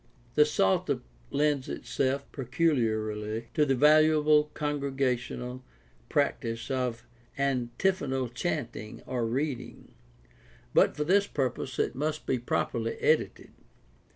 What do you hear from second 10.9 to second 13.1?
for this purpose it must be properly